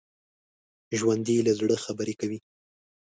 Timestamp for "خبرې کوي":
1.85-2.39